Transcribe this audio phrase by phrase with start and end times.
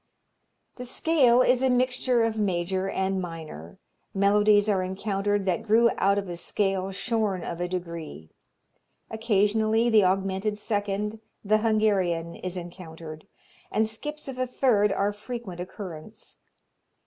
[0.77, 3.77] The scale is a mixture of major and minor
[4.15, 8.31] melodies are encountered that grew out of a scale shorn of a degree.
[9.11, 13.27] Occasionally the augmented second, the Hungarian, is encountered,
[13.71, 16.37] and skips of a third are of frequent occurrence.